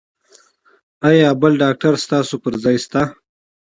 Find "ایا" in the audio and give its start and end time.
1.09-1.29